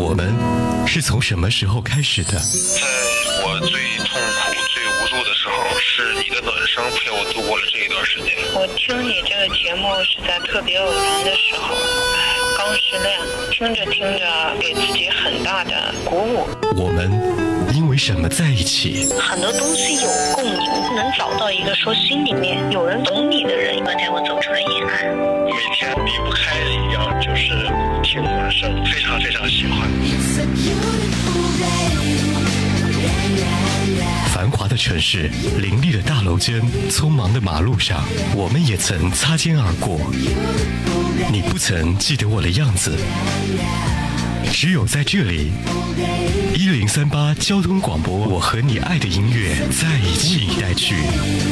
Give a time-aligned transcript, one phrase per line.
[0.00, 0.34] 我们
[0.86, 2.32] 是从什么时候开始的？
[2.32, 2.80] 在
[3.44, 8.34] 我最痛苦、最无助的时候，是你的暖声陪我度过了这一段时间。
[8.54, 11.76] 我听你这个节目是在特别偶然的时候，
[12.56, 16.48] 刚失恋，听着听着给自己很大的鼓舞。
[16.76, 19.06] 我们因为什么在一起？
[19.18, 25.16] 很多东西有共鸣，能找到一个说心里面有人懂你的人，带我走出了阴暗。
[25.44, 27.48] 每天离不开一样就是
[28.02, 29.88] 听暖声，非常非常喜欢。
[34.32, 38.02] 繁华的城市，林立的大楼间，匆忙的马路上，
[38.34, 40.00] 我们也曾擦肩而过。
[41.30, 42.96] 你不曾记得我的样子，
[44.52, 45.52] 只有在这里，
[46.54, 50.94] 一零三八交通广播，我和你爱的音乐在一起，带去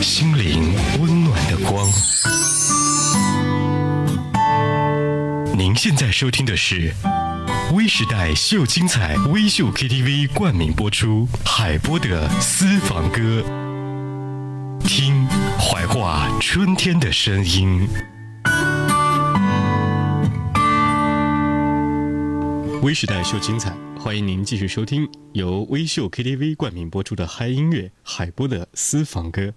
[0.03, 1.89] 心灵温暖的光。
[5.57, 6.93] 您现在收听的是
[7.73, 13.43] 微时代秀精彩微秀 KTV 冠名播出海波的私房歌，
[14.85, 15.27] 听
[15.59, 17.89] 怀化春天的声音。
[22.81, 29.53] 微时代秀精彩，欢迎您继续收听由微秀 KTV 冠名播出的嗨音乐海波的私房歌。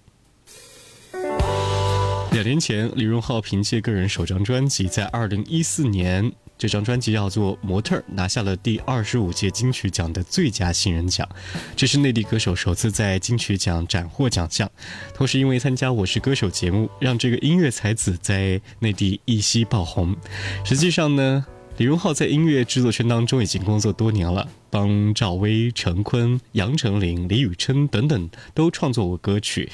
[2.32, 11.28] 两年前，李荣浩凭借个人首张专辑，在二零一四年，这张专辑叫做《模特》，拿下了第二十五届金曲奖的最佳新人奖。
[11.76, 14.68] 这是内地歌手首次在金曲奖斩获奖项。
[15.14, 20.16] 同时，因为参加《我是歌手》节目，让这个音乐才子在内地一夕爆红。
[20.64, 21.46] 实际上呢，
[21.78, 29.64] 李荣浩在音乐制作圈当中已经工作多年了，帮赵薇、陈坤、杨丞琳、李宇春等等都创作过歌曲，《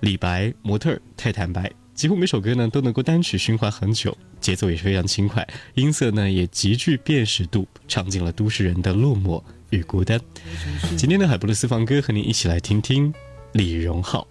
[0.00, 1.68] 李白》《模特》《太坦白》。
[1.94, 10.20] 几乎每首歌呢都能够单曲循环很久，节奏也是非常轻快，音色呢也极具辨识度，唱尽了都市人的落寞与孤单。
[10.96, 13.14] 今天的海波的私房歌和您一起来听听
[13.52, 14.26] 李荣浩。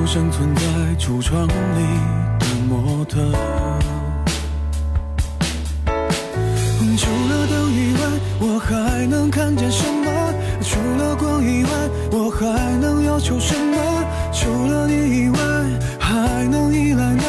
[0.00, 0.62] 像无数生存在
[0.98, 1.52] 橱窗里
[2.38, 3.18] 的模特。
[6.96, 8.00] 除了灯以外，
[8.40, 10.32] 我还能看见什么？
[10.62, 11.70] 除了光以外，
[12.12, 13.76] 我还能要求什么？
[14.32, 15.38] 除了你以外，
[15.98, 17.22] 还能依赖哪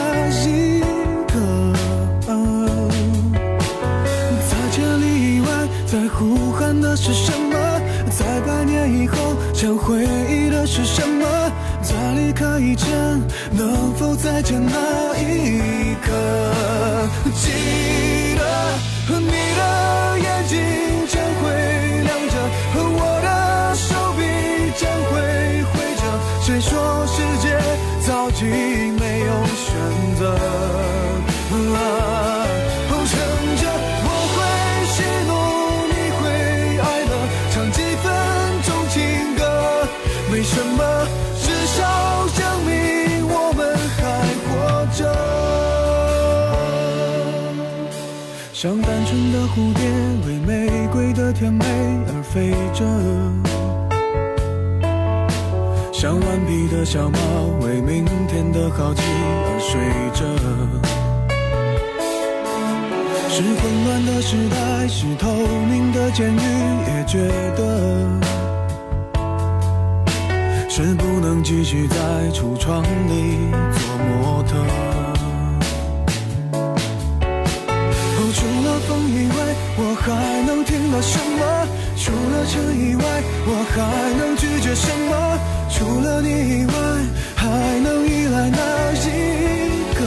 [0.45, 0.79] 一
[1.27, 1.73] 个？
[4.49, 5.47] 在千里以外，
[5.85, 7.55] 在呼喊的是什么？
[8.09, 11.20] 在百年以后，想回忆的是什么？
[12.41, 12.89] 在离开以前，
[13.51, 16.11] 能否再见那一刻？
[17.35, 18.41] 记得。
[19.19, 20.57] 你的眼睛
[51.41, 52.85] 甜美而飞着；
[55.91, 57.17] 像顽皮的小猫，
[57.61, 59.81] 为明天的好奇而睡
[60.13, 60.23] 着。
[63.27, 65.33] 是混乱的时代，是透
[65.65, 66.37] 明的监狱，
[66.85, 68.07] 也觉得
[70.69, 71.95] 是不能继续在
[72.31, 75.00] 橱窗里做模特。
[81.01, 81.67] 什么？
[81.97, 83.03] 除了尘以外，
[83.45, 83.77] 我还
[84.17, 85.11] 能拒绝什么？
[85.69, 86.29] 除了你
[86.61, 86.73] 以外，
[87.35, 87.47] 还
[87.79, 88.57] 能依赖哪
[88.93, 89.05] 一
[89.97, 89.99] 个？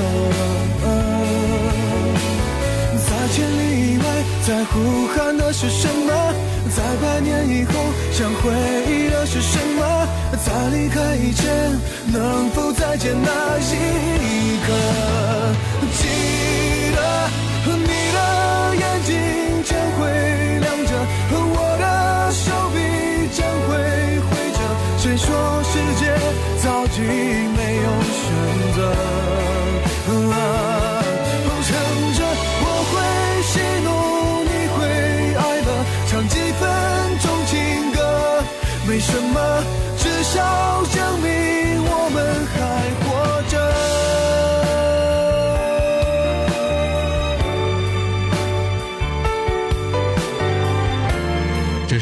[3.07, 4.05] 在千里以外，
[4.47, 6.13] 在呼喊的是什么？
[6.75, 7.73] 在百年以后，
[8.13, 8.53] 想回
[8.89, 10.09] 忆的是什么？
[10.45, 11.79] 在离开以前，
[12.13, 14.14] 能否再见那一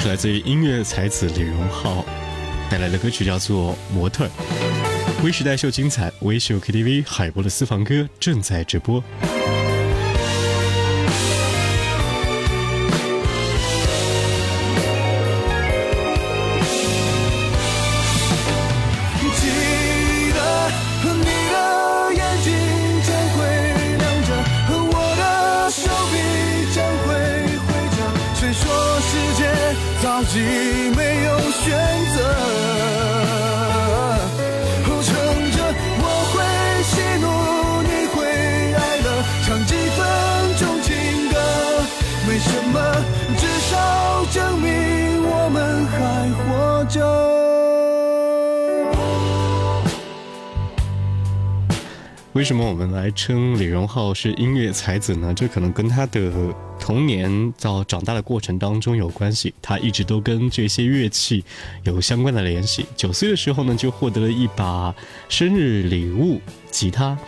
[0.02, 2.04] 是来自于音乐才子李荣浩
[2.68, 4.26] 带来的歌曲，叫做《模特》。
[5.22, 9.00] 微时代秀精彩，微秀 KTV 海波的私房歌正在直播。
[52.34, 55.34] 为什么我们来称李荣浩是音乐才子呢？
[55.34, 56.32] 这可能跟他的
[56.80, 59.52] 童年到长大的过程当中有关系。
[59.60, 61.44] 他一直都跟这些乐器
[61.82, 62.86] 有相关的联系。
[62.96, 64.94] 九岁的时候呢，就获得了一把
[65.28, 66.40] 生日礼物——
[66.72, 67.18] 吉他。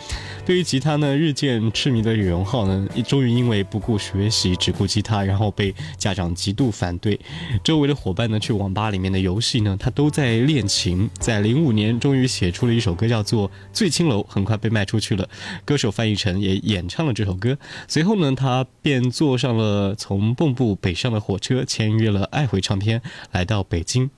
[0.45, 7.19] 对于吉他呢，日渐痴迷的李荣浩呢，终于因为不顾学习，只顾吉他，然后被家长极度反对。
[7.63, 11.09] 周围的伙伴呢，去网吧里面的游戏呢，他都在练琴。
[11.19, 15.27] 在零五年，终于写出了一首歌，叫做《醉青楼》，很快被卖出去了。
[15.65, 17.57] 歌手范逸臣也演唱了这首歌。
[17.87, 23.01] 随后呢，他便坐上了从蚌埠北上的火车，签约了爱回唱片，
[23.31, 24.11] 来到北京。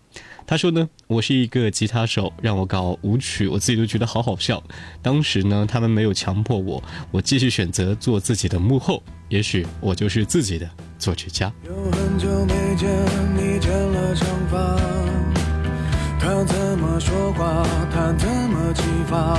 [0.49, 4.63] 他说呢，我是一个吉他手，让我搞舞曲，我自己都觉得好好笑。
[5.01, 9.03] 当时呢，他们没有强迫我，我继续选择做自己的幕后。
[9.27, 10.65] 也许我就是自己的
[10.97, 11.51] 作曲家。
[11.65, 12.89] 有很久没见
[13.35, 14.77] 你剪了长发，
[16.17, 19.37] 他怎么说话，他怎么激发，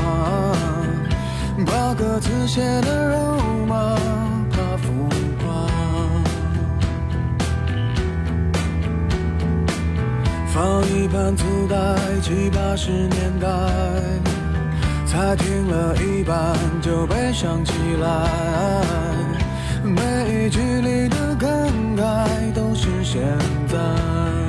[1.65, 3.97] 把歌词写的肉麻，
[10.59, 11.77] 放一盘磁带，
[12.21, 13.47] 七八十年代，
[15.07, 16.37] 才听了一半
[16.83, 17.73] 就悲伤起
[18.03, 18.83] 来。
[19.85, 21.49] 每一句里的感
[21.97, 23.23] 慨都是现
[23.69, 24.48] 在。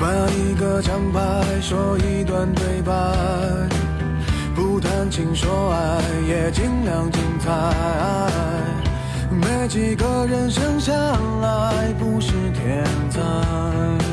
[0.00, 1.20] 办一个奖牌，
[1.60, 2.92] 说一段对白，
[4.54, 7.50] 不谈情说爱，也尽量精彩。
[9.30, 10.92] 没几个人生下
[11.42, 14.09] 来不是天才。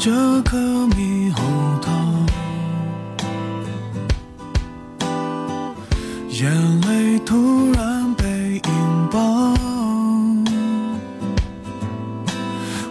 [0.00, 0.12] 这
[0.42, 1.42] 颗猕猴
[1.82, 1.90] 桃，
[6.30, 9.18] 眼泪突然被引爆。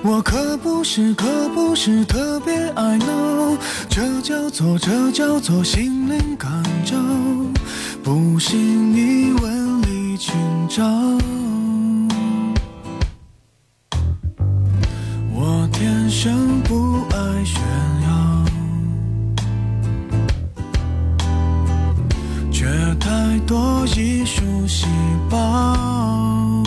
[0.04, 6.98] 我可不是，可不是特别爱闹，这叫做，这叫做心灵感召，
[8.04, 9.32] 不信你
[16.28, 17.62] 生不爱炫
[18.04, 18.46] 耀，
[22.52, 22.66] 却
[23.00, 24.88] 太多艺术细
[25.30, 26.62] 胞。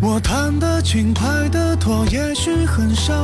[0.00, 3.14] 我弹得轻，拍得拖，也许很少，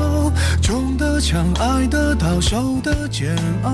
[0.63, 3.73] 中得枪，爱得到，受的煎熬，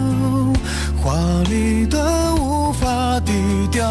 [0.97, 1.13] 华
[1.51, 3.35] 丽的无法低
[3.71, 3.87] 调。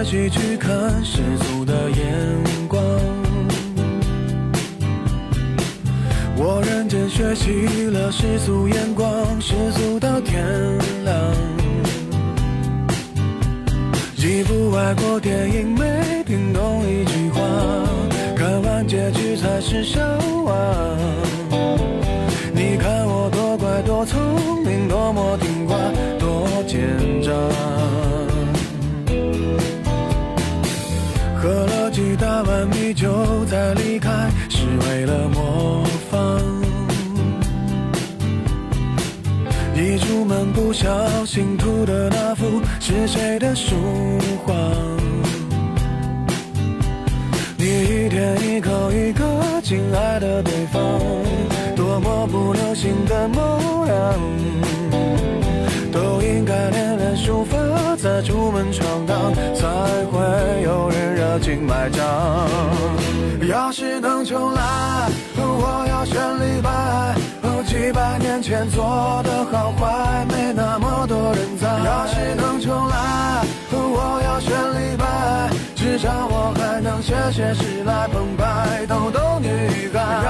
[0.00, 2.06] 我学习去看世俗的眼
[2.66, 2.82] 光，
[6.38, 10.42] 我认真学习了世俗眼光，世俗到天
[11.04, 11.14] 亮。
[14.16, 17.42] 一部外国电影没听懂一句话，
[18.34, 20.00] 看完结局才是笑
[20.46, 20.96] 话。
[22.54, 25.76] 你看我多乖多聪明，多么听话，
[26.18, 26.80] 多奸
[27.22, 27.30] 诈。
[32.40, 34.10] 喝完米酒再离开，
[34.48, 36.40] 是为了模仿。
[39.74, 40.88] 一出门不小
[41.26, 43.76] 心涂的那幅是谁的书
[44.46, 44.54] 画？
[47.58, 49.22] 你一天一口一个
[49.62, 50.80] 亲爱的对方，
[51.76, 54.18] 多么不流行的模样，
[55.90, 57.56] 都应该练练书法，
[57.96, 59.66] 再出门闯荡，才
[60.10, 62.04] 会有人热情买账。
[63.48, 66.70] 要是能重来，我要选李白。
[67.66, 71.68] 几百年前做的好坏，没那么多人在。
[71.68, 79.48] 要是能重来，我要选李白，至少我还能写写诗来澎湃逗逗女
[79.94, 80.29] 孩。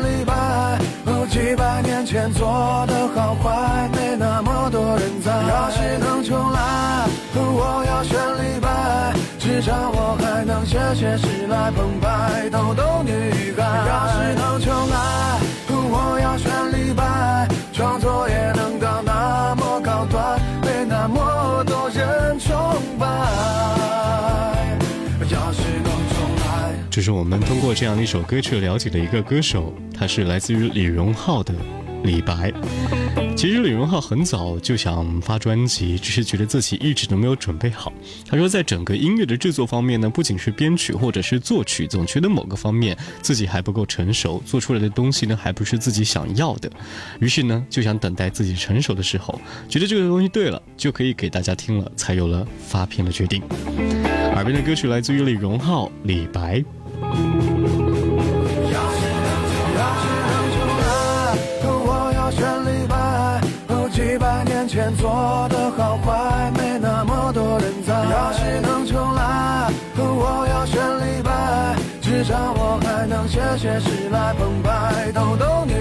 [2.03, 5.31] 几百年前做的好坏，没那么多人在。
[5.31, 13.63] 要是能重来，我要选李白，至少我还能写写诗来澎湃逗逗女孩。
[13.87, 15.39] 要是能重来，
[15.69, 22.55] 我要选李白，创作也能到那么高端，被那么多人崇
[22.99, 23.07] 拜。
[25.29, 26.73] 要是能重来。
[26.89, 31.53] 这是我们通过这样的一首歌曲了解的一个歌手，他是来自于李荣浩的
[32.03, 32.51] 李白。
[33.35, 37.91] 其实李荣浩很早就想发专辑，只是觉得自己一直都没有准备好。
[38.27, 46.69] 他说，在整个音乐的制作方面呢，不仅是编曲或者是作曲，总觉得某个方面自己还不够成熟，做出来的东西呢还不是自己想要的。
[47.19, 53.41] 于是呢，就想等待自己成熟的时候，觉得这个东西对了，就可以给大家听了，才有了发片的决定。
[54.35, 56.59] 耳边的歌曲来自于李荣浩《李白》。
[64.91, 67.93] 前做的好坏，没那么多人在。
[67.93, 75.73] 要是能重来，我要选李白，至少我还能写写诗来澎湃逗逗你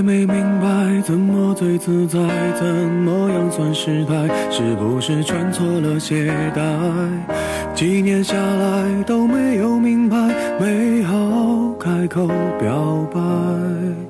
[0.00, 2.18] 还没明白怎么最自在，
[2.58, 4.14] 怎么样算失态？
[4.50, 6.62] 是不是穿错了鞋带？
[7.74, 10.16] 几年下来都没有明白，
[10.58, 12.26] 没好开口
[12.58, 14.09] 表白。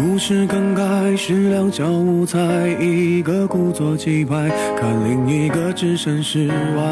[0.00, 2.38] 故事刚开始，两小无猜，
[2.80, 6.82] 一个故作气派，看另一个置身事外。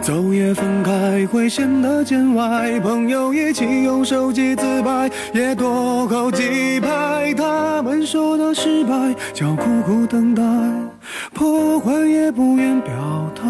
[0.00, 7.34] 走也分开会显得见外，朋友一起用手机自拍，也多好几拍。
[7.34, 10.42] 他们说的失败叫苦苦等待，
[11.34, 12.90] 破坏也不愿表
[13.34, 13.42] 态。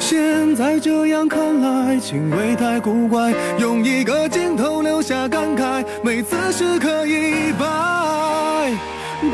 [0.00, 7.66] 现在这样看来，情味太古怪，用一个镜头下感慨，每次时刻一摆。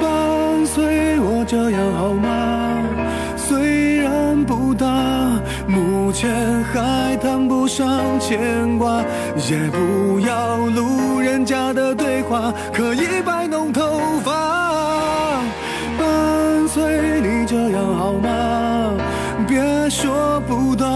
[0.01, 2.83] 伴随我这样好吗？
[3.37, 4.87] 虽然不大，
[5.67, 6.31] 目前
[6.65, 9.03] 还谈不上牵挂，
[9.49, 15.43] 也不要路人甲的对话，可以摆弄头发。
[15.99, 18.93] 伴随你这样好吗？
[19.47, 20.87] 别说不大，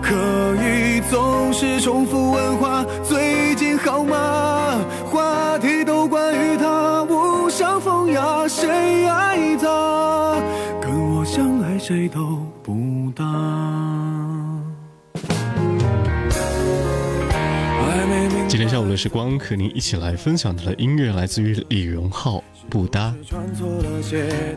[0.00, 0.14] 可
[0.62, 2.84] 以总是重复问话。
[3.02, 3.21] 最
[3.84, 4.80] 好吗？
[5.04, 10.40] 话题都关于他，无伤风雅，谁爱他？
[10.80, 12.38] 跟我相爱谁都
[18.92, 22.36] 的时光和您一起来分享的音乐来自于李荣浩，
[22.68, 23.14] 《不搭》。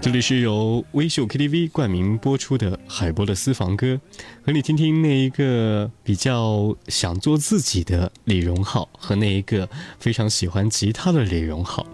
[0.02, 3.98] 这里是由微秀 KTV 冠名播出的海波的私房歌，
[4.46, 9.70] 和你听听那一个比较想做自己的李荣浩，和那一个
[10.00, 11.88] 非常喜欢吉他的李荣浩。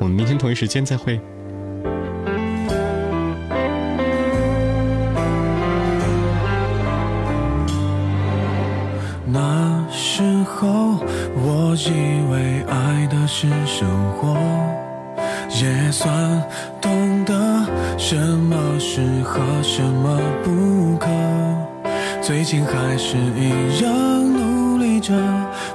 [0.00, 1.20] 我们明天同一时间再会。
[13.42, 14.36] 是生活，
[15.48, 16.08] 也算
[16.80, 17.34] 懂得
[17.98, 21.08] 什么适合，什么不可。
[22.22, 23.92] 最近还是一样
[24.32, 25.12] 努力着，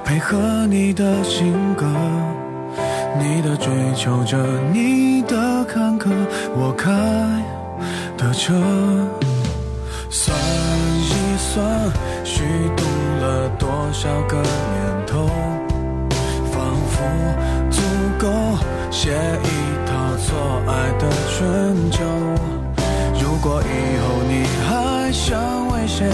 [0.02, 1.84] 配合你的性格，
[3.18, 4.38] 你的追求着，
[4.72, 6.08] 你的坎坷，
[6.56, 6.90] 我开
[8.16, 8.54] 的车。
[10.08, 11.62] 算一算，
[12.24, 12.82] 虚度
[13.20, 15.28] 了多少个年头，
[16.50, 17.04] 仿佛
[18.18, 18.28] 够
[18.90, 19.10] 写
[19.44, 19.48] 一
[19.86, 22.02] 套错爱的春秋。
[23.20, 23.64] 如果以
[24.02, 26.10] 后你还想为谁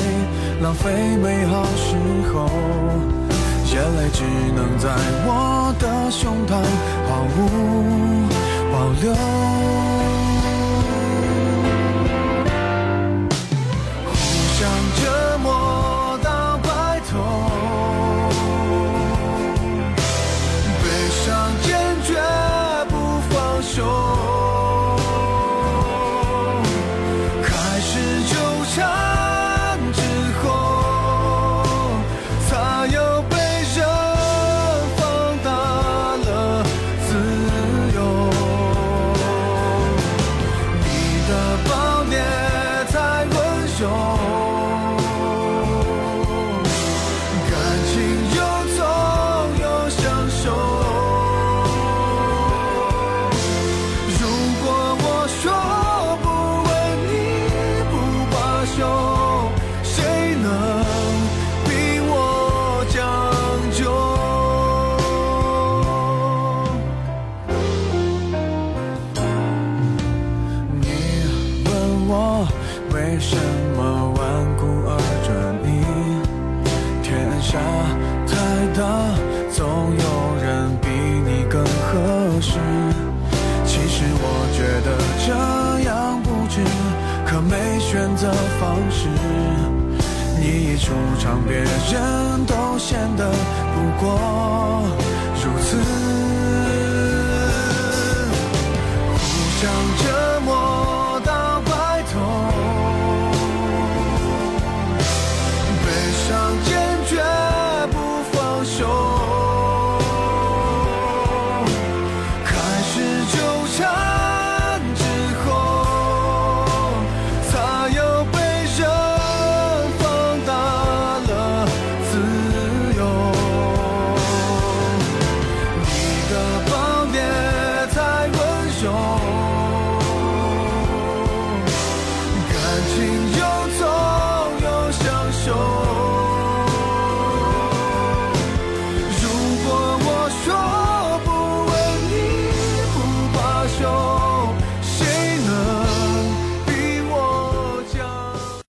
[0.60, 1.96] 浪费美好时
[2.32, 2.46] 候，
[3.72, 4.22] 眼泪只
[4.54, 4.90] 能在
[5.26, 6.62] 我的胸膛
[7.08, 7.38] 毫无
[8.70, 9.04] 保留。
[73.14, 73.36] 为什
[73.76, 75.30] 么顽固而专
[75.62, 75.70] 一？
[77.00, 77.06] 天
[77.40, 77.60] 下
[78.26, 78.34] 太
[78.76, 78.82] 大，
[79.52, 80.04] 总有
[80.42, 80.88] 人比
[81.24, 82.58] 你更合适。
[83.64, 85.30] 其实我觉得这
[85.88, 86.60] 样不值，
[87.24, 89.06] 可没选择方式。
[90.40, 94.18] 你一出场，别人都显得不过